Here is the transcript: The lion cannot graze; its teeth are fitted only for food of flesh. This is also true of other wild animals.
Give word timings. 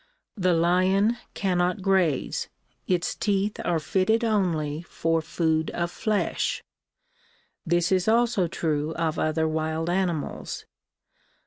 The 0.35 0.53
lion 0.55 1.17
cannot 1.35 1.83
graze; 1.83 2.49
its 2.87 3.13
teeth 3.13 3.59
are 3.63 3.77
fitted 3.79 4.23
only 4.23 4.81
for 4.81 5.21
food 5.21 5.69
of 5.75 5.91
flesh. 5.91 6.63
This 7.67 7.91
is 7.91 8.07
also 8.07 8.47
true 8.47 8.95
of 8.95 9.19
other 9.19 9.47
wild 9.47 9.91
animals. 9.91 10.65